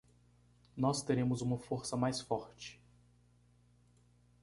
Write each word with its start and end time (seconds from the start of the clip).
Nós 0.75 1.03
teremos 1.03 1.43
uma 1.43 1.59
força 1.59 1.95
mais 1.95 2.19
forte 2.21 2.81